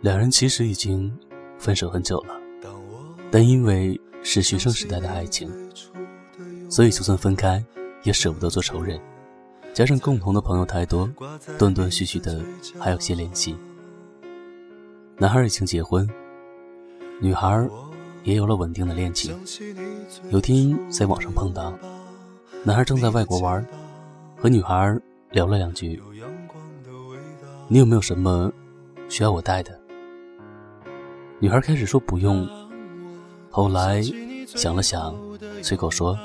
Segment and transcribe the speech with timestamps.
[0.00, 1.12] 两人其实已经
[1.58, 2.34] 分手很久了，
[3.32, 5.50] 但因为是学生时代的爱情，
[6.70, 7.62] 所以就算分开，
[8.04, 9.00] 也舍不得做仇人。
[9.74, 11.10] 加上共同的朋友太多，
[11.58, 12.40] 断断续续的
[12.78, 13.56] 还有些联系。
[15.16, 16.08] 男孩已经结婚，
[17.20, 17.68] 女孩
[18.22, 19.36] 也有了稳定的恋情。
[20.30, 21.76] 有天在网上碰到，
[22.64, 23.66] 男孩正在外国玩，
[24.36, 24.96] 和女孩
[25.32, 26.00] 聊了两句
[27.66, 28.52] ：“你有没有什么
[29.08, 29.76] 需要我带的？”
[31.40, 32.48] 女孩开始说不用，
[33.48, 34.02] 后来
[34.46, 35.14] 想了想，
[35.62, 36.18] 随口说。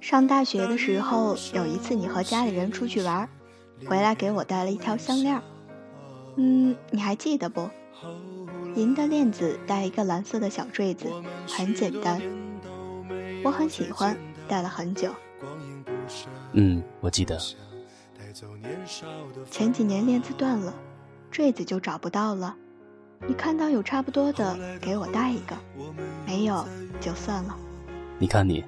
[0.00, 3.28] 上大学的时候，有一次你和家里人出去玩，
[3.86, 5.38] 回来给我带了一条项链。
[6.36, 7.68] 嗯，你还记得不？
[8.74, 11.06] 银的链子带一个蓝色的小坠子，
[11.46, 12.20] 很简单。
[13.44, 14.16] 我很喜欢，
[14.48, 15.10] 戴了很久。
[16.52, 17.38] 嗯，我记得。
[19.50, 20.72] 前几年链子断了，
[21.30, 22.56] 坠子就找不到了。
[23.26, 25.54] 你看到有差不多的，给我带一个；
[26.26, 26.66] 没有
[27.00, 27.56] 就算了。
[28.18, 28.64] 你看你。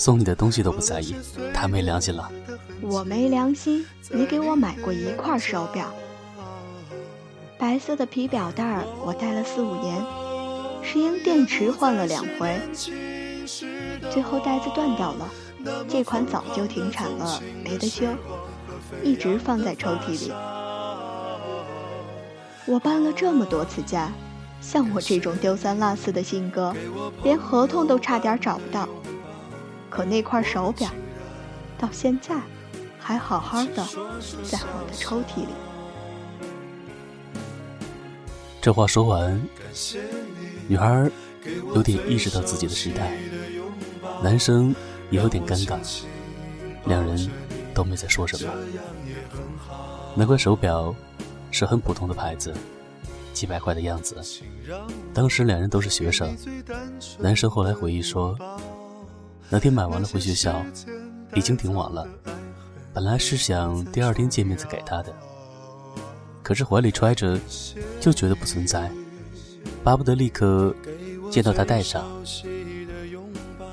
[0.00, 1.12] 送你的东西都不在意，
[1.52, 2.30] 太没良心了。
[2.80, 5.92] 我没良心，你给我买过一块手表，
[7.58, 10.00] 白色的皮表带儿我戴了四五年，
[10.84, 12.60] 石英电池换了两回，
[14.08, 15.28] 最后带子断掉了。
[15.88, 18.06] 这款早就停产了，没得修，
[19.02, 20.32] 一直放在抽屉里。
[22.68, 24.12] 我搬了这么多次家，
[24.60, 26.76] 像我这种丢三落四的性格，
[27.22, 28.86] 连合同都差点找不到。
[29.88, 30.90] 可那块手表，
[31.78, 32.38] 到现在
[32.98, 33.86] 还好好的
[34.44, 35.48] 在我的抽屉里。
[38.60, 39.42] 这话说完，
[40.66, 41.10] 女孩
[41.74, 43.16] 有点意识到自己的时态，
[44.22, 44.74] 男生
[45.08, 45.78] 也有点尴尬，
[46.84, 47.30] 两人
[47.72, 48.52] 都没再说什么。
[50.14, 50.94] 那块手表
[51.50, 52.52] 是很普通的牌子，
[53.32, 54.16] 几百块的样子。
[55.12, 56.36] 当时两人都是学生，
[57.18, 58.36] 男生后来回忆说。
[59.50, 60.62] 那天买完了回学校，
[61.34, 62.06] 已经挺晚了。
[62.92, 65.10] 本来是想第二天见面再给他的，
[66.42, 67.40] 可是怀里揣着，
[67.98, 68.90] 就觉得不存在，
[69.82, 70.74] 巴不得立刻
[71.30, 72.04] 见到他戴上。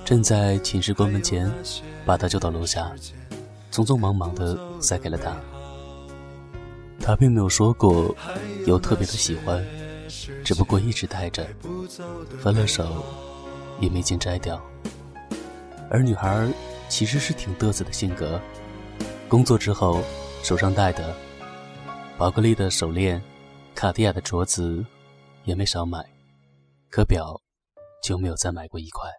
[0.05, 1.51] 站在寝室关门前，
[2.05, 2.89] 把他叫到楼下，
[3.69, 5.35] 匆匆忙忙的塞给了他。
[7.05, 8.15] 他并没有说过
[8.65, 9.63] 有特别的喜欢，
[10.43, 11.45] 只不过一直戴着，
[12.39, 13.05] 分了手
[13.79, 14.59] 也没见摘掉。
[15.87, 16.51] 而女孩
[16.89, 18.41] 其实是挺嘚瑟的性格，
[19.29, 20.01] 工作之后
[20.41, 21.15] 手上戴的
[22.17, 23.21] 宝格丽的手链、
[23.75, 24.83] 卡地亚的镯子
[25.43, 26.03] 也没少买，
[26.89, 27.39] 可表
[28.01, 29.07] 就没有再买过一块。《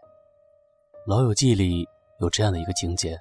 [1.07, 1.87] 老友记》里
[2.21, 3.17] 有这样的一个情节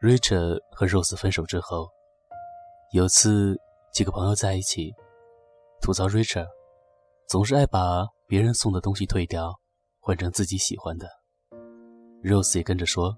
[0.00, 1.90] ：Richard 和 Rose 分手之后，
[2.92, 3.58] 有次
[3.90, 4.92] 几个朋友在一起
[5.80, 6.46] 吐槽 Richard，
[7.26, 9.50] 总是爱把别人送的东西退掉，
[9.98, 11.08] 换成自己喜欢的。
[12.22, 13.16] Rose 也跟着说，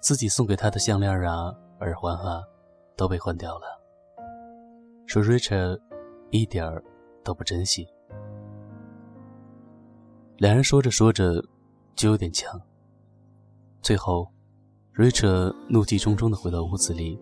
[0.00, 2.40] 自己送给他的项链啊、耳环啊，
[2.96, 3.66] 都被换掉了。
[5.08, 5.80] 说 Richard
[6.30, 6.80] 一点儿
[7.24, 7.84] 都不珍惜。
[10.36, 11.44] 两人说着说着，
[11.96, 12.60] 就有点呛。
[13.82, 14.28] 最后
[14.94, 17.20] ，Richard 怒气冲冲地回到屋子里，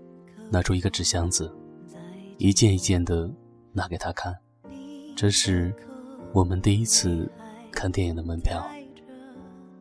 [0.50, 1.52] 拿出一个纸箱子，
[2.38, 3.30] 一件一件的
[3.72, 4.36] 拿给他看。
[5.16, 5.74] 这是
[6.32, 7.30] 我们第一次
[7.72, 8.64] 看电影的门票。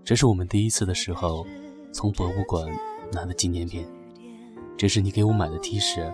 [0.03, 1.45] 这是我们第一次的时候，
[1.91, 2.67] 从博物馆
[3.11, 3.85] 拿的纪念品。
[4.77, 6.13] 这是你给我买的 T 恤，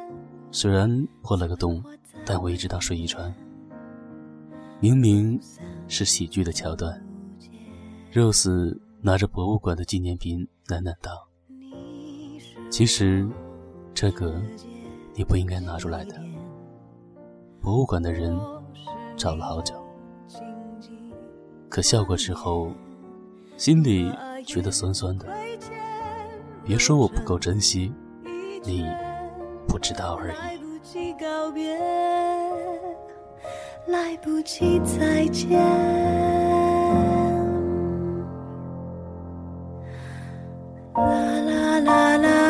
[0.51, 1.84] 虽然破了个洞，
[2.25, 3.34] 但我一直当睡衣穿。
[4.79, 5.40] 明明
[5.88, 7.03] 是喜剧的桥段
[8.13, 11.28] ，Rose 拿着博物馆的纪念品喃喃道
[12.72, 13.28] ：“其实，
[13.94, 14.34] 这个
[15.13, 16.16] 你不应该拿出来的。
[17.59, 18.38] 博物馆的人
[19.16, 19.75] 找了好久。
[21.69, 22.74] 可笑过之后
[23.56, 24.12] 心里
[24.46, 25.28] 觉得酸酸的。
[26.63, 27.91] 别说我不够珍惜
[28.64, 28.85] 你
[29.67, 30.35] 不知道而已。
[30.35, 31.78] 来不及告别
[33.87, 35.59] 来不及再见。
[40.94, 41.05] 啦
[41.41, 42.41] 啦啦啦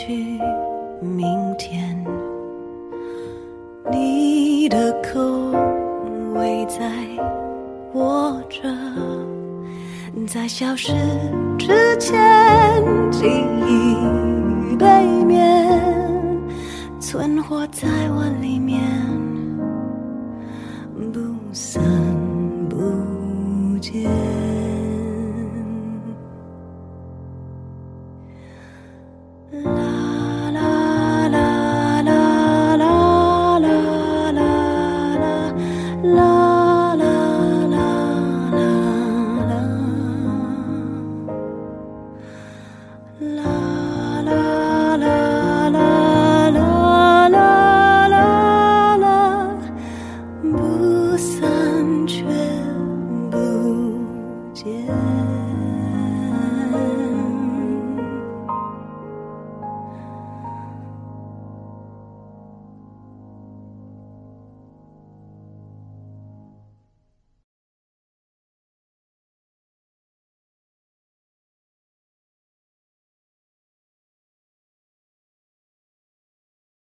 [0.00, 0.40] 去
[0.98, 2.02] 明天。
[3.90, 5.20] 你的口
[6.34, 6.90] 味在
[7.92, 8.62] 握着
[10.26, 10.92] 在消失
[11.58, 13.26] 之前记
[13.66, 15.82] 忆背面
[16.98, 18.89] 存活在我里面。